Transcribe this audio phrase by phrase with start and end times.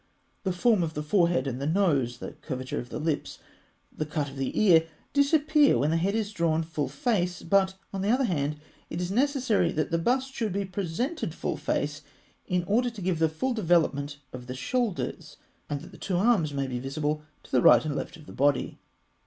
[0.41, 3.37] The form of the forehead and the nose, the curvature of the lips,
[3.95, 8.01] the cut of the ear, disappear when the head is drawn full face; but, on
[8.01, 8.59] the other hand,
[8.89, 12.01] it is necessary that the bust should be presented full face,
[12.47, 15.37] in order to give the full development of the shoulders,
[15.69, 18.79] and that the two arms may be visible to right and left of the body.